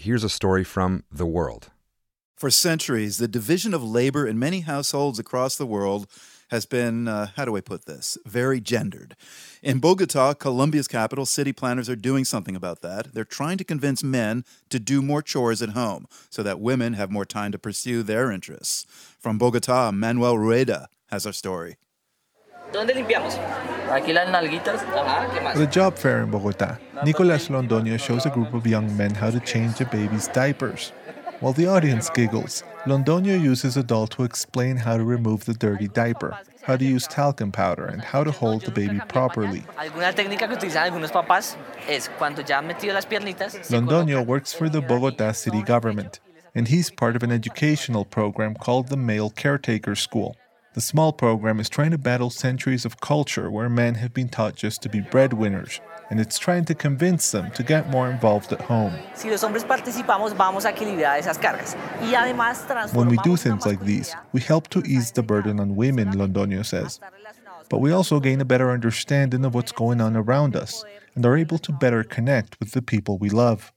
here's 0.00 0.24
a 0.24 0.30
story 0.30 0.64
from 0.64 1.04
The 1.12 1.26
World. 1.26 1.70
For 2.34 2.50
centuries, 2.50 3.18
the 3.18 3.28
division 3.28 3.74
of 3.74 3.84
labor 3.84 4.26
in 4.26 4.38
many 4.38 4.60
households 4.60 5.18
across 5.18 5.56
the 5.56 5.66
world 5.66 6.06
has 6.50 6.64
been, 6.64 7.06
uh, 7.06 7.28
how 7.36 7.44
do 7.44 7.54
I 7.54 7.60
put 7.60 7.84
this, 7.84 8.16
very 8.24 8.60
gendered. 8.60 9.14
In 9.62 9.78
Bogota, 9.78 10.32
Colombia's 10.32 10.88
capital, 10.88 11.26
city 11.26 11.52
planners 11.52 11.90
are 11.90 11.96
doing 11.96 12.24
something 12.24 12.56
about 12.56 12.80
that. 12.80 13.12
They're 13.12 13.24
trying 13.24 13.58
to 13.58 13.64
convince 13.64 14.02
men 14.02 14.44
to 14.70 14.80
do 14.80 15.02
more 15.02 15.20
chores 15.20 15.60
at 15.60 15.70
home 15.70 16.06
so 16.30 16.42
that 16.42 16.60
women 16.60 16.94
have 16.94 17.10
more 17.10 17.26
time 17.26 17.52
to 17.52 17.58
pursue 17.58 18.02
their 18.02 18.32
interests. 18.32 18.86
From 19.18 19.36
Bogota, 19.36 19.92
Manuel 19.92 20.38
Rueda 20.38 20.88
has 21.10 21.26
our 21.26 21.32
story. 21.32 21.76
¿Dónde 22.72 22.94
limpiamos? 22.94 23.36
Aquí 23.92 24.12
las 24.12 24.30
nalguitas. 24.30 24.82
Ajá, 24.94 25.26
¿qué 25.34 25.40
más? 25.40 25.56
At 25.56 25.62
a 25.62 25.66
job 25.66 25.96
fair 25.98 26.22
in 26.22 26.30
Bogota, 26.30 26.78
Nicolas 27.04 27.48
Londoño 27.50 27.98
shows 27.98 28.26
a 28.26 28.30
group 28.30 28.54
of 28.54 28.64
young 28.66 28.96
men 28.96 29.12
how 29.14 29.30
to 29.30 29.40
change 29.40 29.80
a 29.80 29.84
baby's 29.86 30.28
diapers. 30.28 30.92
While 31.40 31.54
the 31.54 31.66
audience 31.66 32.10
giggles, 32.14 32.62
Londoño 32.84 33.40
uses 33.40 33.76
a 33.76 33.82
doll 33.82 34.06
to 34.08 34.24
explain 34.24 34.76
how 34.76 34.96
to 34.96 35.04
remove 35.04 35.46
the 35.46 35.54
dirty 35.54 35.88
diaper, 35.88 36.38
how 36.62 36.76
to 36.76 36.84
use 36.84 37.08
talcum 37.08 37.50
powder, 37.50 37.86
and 37.86 38.02
how 38.02 38.22
to 38.22 38.30
hold 38.30 38.62
the 38.62 38.70
baby 38.70 39.00
properly. 39.08 39.64
Alguna 39.76 40.12
técnica 40.12 40.46
que 40.46 40.54
utilizan 40.56 40.84
algunos 40.84 41.10
papás 41.10 41.56
es 41.88 42.10
cuando 42.18 42.42
ya 42.42 42.58
han 42.58 42.66
metido 42.66 42.92
las 42.94 43.06
piernitas. 43.06 43.52
se 43.52 43.74
Londoño 43.74 44.18
colocan 44.18 44.26
works 44.26 44.52
for 44.52 44.68
the 44.68 44.80
Bogota 44.80 45.32
city 45.32 45.62
government, 45.62 46.20
and 46.54 46.68
he's 46.68 46.90
part 46.90 47.16
of 47.16 47.22
an 47.22 47.32
educational 47.32 48.04
program 48.04 48.54
called 48.54 48.88
the 48.88 48.96
Male 48.96 49.30
Caretaker 49.30 49.96
School. 49.96 50.36
The 50.72 50.80
small 50.80 51.12
program 51.12 51.58
is 51.58 51.68
trying 51.68 51.90
to 51.90 51.98
battle 51.98 52.30
centuries 52.30 52.84
of 52.84 53.00
culture 53.00 53.50
where 53.50 53.68
men 53.68 53.96
have 53.96 54.14
been 54.14 54.28
taught 54.28 54.54
just 54.54 54.82
to 54.82 54.88
be 54.88 55.00
breadwinners, 55.00 55.80
and 56.10 56.20
it's 56.20 56.38
trying 56.38 56.64
to 56.66 56.76
convince 56.76 57.32
them 57.32 57.50
to 57.52 57.64
get 57.64 57.90
more 57.90 58.08
involved 58.08 58.52
at 58.52 58.60
home. 58.60 58.94
Si 59.14 59.28
los 59.28 59.42
hombres 59.42 59.64
participamos, 59.64 60.32
vamos 60.36 60.64
a 60.64 60.70
equilibrar 60.70 61.18
esas 61.18 61.38
cargas. 61.38 61.76
Y 62.00 62.14
además 62.14 62.94
When 62.94 63.08
we 63.08 63.16
do 63.24 63.36
things 63.36 63.66
like 63.66 63.84
these, 63.84 64.14
we 64.32 64.40
help 64.40 64.68
to 64.68 64.80
ease 64.86 65.10
the 65.10 65.24
burden 65.24 65.58
on 65.58 65.74
women, 65.74 66.12
Londoño 66.12 66.64
says. 66.64 67.00
But 67.68 67.80
we 67.80 67.90
also 67.90 68.20
gain 68.20 68.40
a 68.40 68.44
better 68.44 68.70
understanding 68.70 69.44
of 69.44 69.56
what's 69.56 69.72
going 69.72 70.00
on 70.00 70.16
around 70.16 70.54
us 70.54 70.84
and 71.16 71.26
are 71.26 71.36
able 71.36 71.58
to 71.58 71.72
better 71.72 72.04
connect 72.04 72.60
with 72.60 72.70
the 72.72 72.82
people 72.82 73.18
we 73.18 73.28
love. 73.28 73.72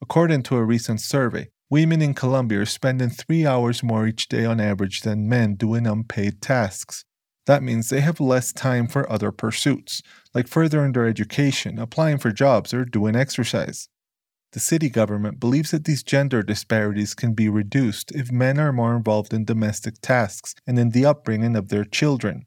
According 0.00 0.42
to 0.44 0.56
a 0.56 0.64
recent 0.64 1.02
survey, 1.02 1.50
women 1.74 2.00
in 2.00 2.14
Colombia 2.14 2.60
are 2.60 2.64
spending 2.64 3.10
three 3.10 3.44
hours 3.44 3.82
more 3.82 4.06
each 4.06 4.28
day 4.28 4.44
on 4.44 4.60
average 4.60 5.00
than 5.00 5.28
men 5.28 5.56
doing 5.56 5.88
unpaid 5.88 6.40
tasks. 6.40 7.04
That 7.46 7.64
means 7.64 7.88
they 7.88 8.00
have 8.00 8.20
less 8.20 8.52
time 8.52 8.86
for 8.86 9.10
other 9.10 9.32
pursuits, 9.32 10.00
like 10.32 10.46
furthering 10.46 10.92
their 10.92 11.08
education, 11.08 11.80
applying 11.80 12.18
for 12.18 12.30
jobs, 12.30 12.72
or 12.72 12.84
doing 12.84 13.16
exercise. 13.16 13.88
The 14.52 14.60
city 14.60 14.88
government 14.88 15.40
believes 15.40 15.72
that 15.72 15.84
these 15.84 16.04
gender 16.04 16.44
disparities 16.44 17.12
can 17.12 17.34
be 17.34 17.48
reduced 17.48 18.12
if 18.12 18.30
men 18.30 18.60
are 18.60 18.72
more 18.72 18.94
involved 18.94 19.34
in 19.34 19.44
domestic 19.44 19.94
tasks 20.00 20.54
and 20.68 20.78
in 20.78 20.90
the 20.90 21.04
upbringing 21.04 21.56
of 21.56 21.70
their 21.70 21.84
children. 21.84 22.46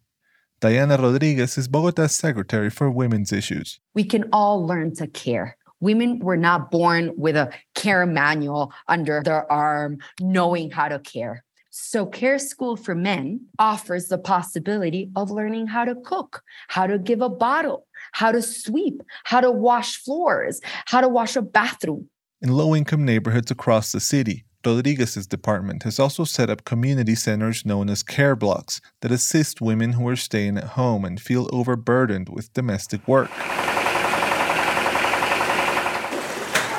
Diana 0.62 0.96
Rodriguez 0.96 1.58
is 1.58 1.68
Bogota's 1.68 2.16
secretary 2.16 2.70
for 2.70 2.90
women's 2.90 3.34
issues. 3.34 3.82
we 3.94 4.06
can 4.06 4.30
all 4.32 4.66
learn 4.66 4.96
to 4.96 5.06
care. 5.06 5.57
Women 5.80 6.20
were 6.20 6.38
not 6.38 6.72
born 6.72 7.12
with 7.16 7.36
a 7.36 7.52
care 7.76 8.06
manual 8.06 8.74
under 8.88 9.22
their 9.24 9.52
arm, 9.52 10.00
knowing 10.20 10.72
how 10.72 10.88
to 10.88 11.00
care. 11.00 11.44
So, 11.70 12.08
Care 12.08 12.40
School 12.40 12.76
for 12.76 12.96
Men 12.96 13.46
offers 13.60 14.08
the 14.08 14.18
possibility 14.18 15.12
of 15.16 15.30
learning 15.30 15.68
how 15.68 15.86
to 15.86 15.94
cook, 15.94 16.42
how 16.70 16.88
to 16.88 16.98
give 16.98 17.22
a 17.22 17.30
bottle, 17.30 17.86
how 18.14 18.32
to 18.32 18.42
sweep, 18.42 19.04
how 19.26 19.42
to 19.42 19.52
wash 19.52 19.98
floors, 20.04 20.60
how 20.88 21.02
to 21.02 21.08
wash 21.08 21.36
a 21.36 21.44
bathroom. 21.44 22.10
In 22.42 22.50
low 22.50 22.76
income 22.76 23.06
neighborhoods 23.06 23.52
across 23.52 23.92
the 23.92 24.00
city, 24.00 24.46
Rodriguez's 24.66 25.28
department 25.28 25.84
has 25.84 26.00
also 26.00 26.24
set 26.24 26.50
up 26.50 26.66
community 26.66 27.16
centers 27.16 27.64
known 27.64 27.90
as 27.90 28.02
care 28.02 28.36
blocks 28.36 28.82
that 29.02 29.12
assist 29.12 29.62
women 29.62 29.94
who 29.94 30.08
are 30.08 30.16
staying 30.16 30.58
at 30.58 30.76
home 30.80 31.06
and 31.06 31.22
feel 31.22 31.48
overburdened 31.54 32.28
with 32.30 32.52
domestic 32.54 33.08
work. 33.08 33.30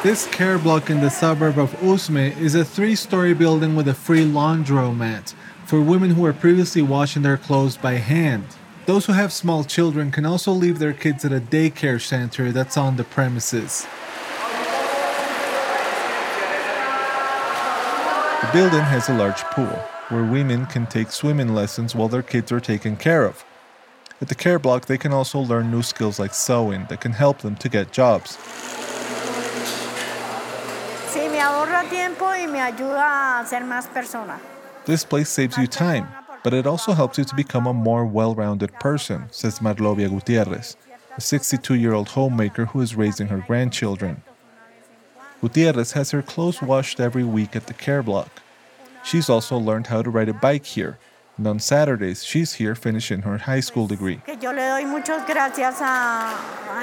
This 0.09 0.27
care 0.29 0.57
block 0.57 0.89
in 0.89 1.03
the 1.03 1.11
suburb 1.11 1.59
of 1.59 1.71
Usme 1.83 2.35
is 2.39 2.55
a 2.55 2.65
three 2.65 2.95
story 2.95 3.35
building 3.35 3.77
with 3.77 3.89
a 3.89 3.93
free 3.93 4.25
laundromat 4.25 5.35
for 5.67 5.83
women 5.83 6.13
who 6.13 6.25
are 6.25 6.33
previously 6.33 6.81
washing 6.81 7.21
their 7.21 7.37
clothes 7.37 7.77
by 7.77 7.97
hand. 7.97 8.47
Those 8.87 9.05
who 9.05 9.13
have 9.13 9.35
small 9.35 9.65
children 9.65 10.11
can 10.11 10.25
also 10.25 10.51
leave 10.51 10.79
their 10.79 10.95
kids 10.95 11.27
at 11.27 11.33
a 11.35 11.41
daycare 11.41 12.01
center 12.01 12.53
that's 12.53 12.79
on 12.79 12.97
the 12.97 13.05
premises. 13.05 13.87
The 18.41 18.51
building 18.55 18.81
has 18.81 19.11
a 19.11 19.15
large 19.15 19.43
pool 19.53 19.79
where 20.09 20.25
women 20.25 20.65
can 20.65 20.87
take 20.87 21.11
swimming 21.11 21.55
lessons 21.55 21.95
while 21.95 22.09
their 22.09 22.23
kids 22.23 22.51
are 22.51 22.61
taken 22.61 22.97
care 22.97 23.27
of. 23.27 23.45
At 24.23 24.29
the 24.29 24.35
care 24.35 24.59
block, 24.59 24.87
they 24.87 24.97
can 24.97 25.13
also 25.13 25.39
learn 25.39 25.71
new 25.71 25.83
skills 25.83 26.19
like 26.19 26.33
sewing 26.33 26.87
that 26.89 27.03
can 27.03 27.13
help 27.13 27.41
them 27.41 27.57
to 27.57 27.69
get 27.69 27.93
jobs. 27.93 28.39
Ahorra 31.41 31.85
tiempo 31.89 32.27
y 32.35 32.47
me 32.47 32.61
ayuda 32.61 33.41
a 33.41 33.47
ser 33.47 33.65
más 33.65 33.87
persona. 33.87 34.39
This 34.87 35.05
place 35.05 35.29
saves 35.29 35.57
you 35.57 35.67
time, 35.67 36.09
but 36.43 36.55
it 36.55 36.67
also 36.67 36.93
helps 36.93 37.19
you 37.19 37.25
to 37.25 37.35
become 37.35 37.67
a 37.67 37.73
more 37.73 38.05
well 38.05 38.35
rounded 38.35 38.73
person, 38.81 39.27
says 39.31 39.61
Marlovia 39.61 40.09
Gutierrez, 40.09 40.77
a 41.17 41.21
62 41.21 41.75
year 41.75 41.93
old 41.93 42.09
homemaker 42.09 42.67
who 42.67 42.81
is 42.81 42.95
raising 42.95 43.29
her 43.29 43.45
grandchildren. 43.47 44.23
Gutierrez 45.41 45.93
has 45.93 46.11
her 46.11 46.23
clothes 46.23 46.61
washed 46.61 46.99
every 46.99 47.25
week 47.25 47.55
at 47.55 47.67
the 47.67 47.75
care 47.75 48.03
block. 48.03 48.43
She's 49.05 49.29
also 49.29 49.57
learned 49.57 49.87
how 49.89 50.03
to 50.03 50.11
ride 50.11 50.29
a 50.29 50.35
bike 50.35 50.67
here, 50.67 50.99
and 51.39 51.47
on 51.47 51.59
Saturdays, 51.61 52.25
she's 52.25 52.55
here 52.55 52.75
finishing 52.75 53.23
her 53.23 53.39
high 53.39 53.61
school 53.61 53.87
degree. 53.87 54.21
Yo 54.43 54.51
le 54.51 54.57
doy 54.57 54.85
muchas 54.85 55.25
gracias 55.27 55.81
a, 55.81 56.35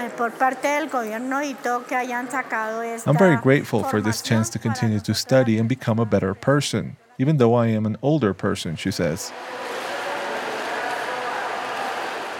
a- 0.05 0.09
por 0.17 0.31
parte 0.31 0.63
del 0.67 0.87
gobierno 0.89 1.41
y 1.43 1.53
todo 1.61 1.81
que 1.85 1.95
hayan 1.95 2.29
sacado 2.29 2.81
esta 2.81 3.09
I'm 3.09 3.17
very 3.17 3.35
grateful 3.37 3.83
for 3.83 4.01
this 4.01 4.21
chance 4.21 4.49
to 4.51 4.59
continue 4.59 4.99
to 5.01 5.13
study 5.13 5.57
and 5.57 5.67
become 5.69 5.99
a 5.99 6.05
better 6.05 6.33
person, 6.33 6.95
even 7.19 7.37
though 7.37 7.53
I 7.53 7.67
am 7.67 7.85
an 7.85 7.97
older 8.01 8.33
person, 8.33 8.75
she 8.77 8.91
says. 8.91 9.31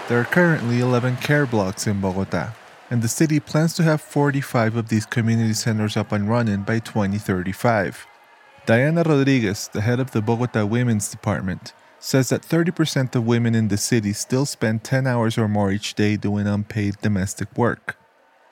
There 0.08 0.20
are 0.20 0.24
currently 0.24 0.80
11 0.80 1.16
care 1.16 1.46
blocks 1.46 1.86
in 1.88 2.00
Bogota, 2.00 2.50
and 2.90 3.02
the 3.02 3.08
city 3.08 3.40
plans 3.40 3.74
to 3.74 3.82
have 3.82 4.00
45 4.00 4.76
of 4.76 4.88
these 4.88 5.04
community 5.04 5.52
centers 5.52 5.96
up 5.96 6.12
and 6.12 6.30
running 6.30 6.62
by 6.62 6.78
2035. 6.78 8.06
Diana 8.66 9.02
Rodriguez, 9.02 9.68
the 9.72 9.80
head 9.80 9.98
of 9.98 10.12
the 10.12 10.22
Bogota 10.22 10.64
Women's 10.64 11.08
Department, 11.08 11.72
says 12.06 12.28
that 12.28 12.42
30% 12.42 13.16
of 13.16 13.26
women 13.26 13.56
in 13.56 13.66
the 13.66 13.76
city 13.76 14.12
still 14.12 14.46
spend 14.46 14.84
10 14.84 15.08
hours 15.08 15.36
or 15.36 15.48
more 15.48 15.72
each 15.72 15.94
day 15.94 16.16
doing 16.16 16.46
unpaid 16.46 16.94
domestic 17.02 17.48
work. 17.58 17.96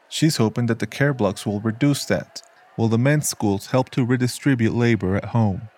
She's 0.09 0.39
hoping 0.39 0.67
that 0.67 0.81
the 0.81 0.89
care 0.89 1.15
blocks 1.15 1.47
will 1.47 1.61
reduce 1.61 2.05
that, 2.07 2.43
while 2.75 2.89
the 2.89 2.99
men's 2.99 3.29
schools 3.29 3.69
help 3.69 3.91
to 3.91 4.05
redistribute 4.05 4.75
labor 4.75 5.15
at 5.15 5.27
home. 5.27 5.69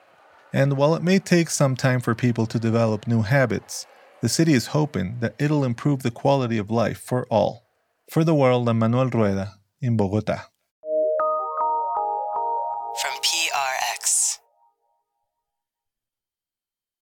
And 0.54 0.78
while 0.78 0.94
it 0.94 1.02
may 1.02 1.18
take 1.18 1.50
some 1.50 1.76
time 1.76 2.00
for 2.00 2.14
people 2.14 2.46
to 2.46 2.58
develop 2.58 3.06
new 3.06 3.20
habits, 3.20 3.86
the 4.22 4.30
city 4.30 4.54
is 4.54 4.68
hoping 4.68 5.18
that 5.20 5.34
it'll 5.38 5.62
improve 5.62 6.02
the 6.02 6.10
quality 6.10 6.56
of 6.56 6.70
life 6.70 6.98
for 6.98 7.26
all. 7.26 7.66
For 8.10 8.24
the 8.24 8.34
world, 8.34 8.70
I'm 8.70 8.78
Manuel 8.78 9.10
Rueda 9.10 9.52
in 9.82 9.98
Bogota. 9.98 10.46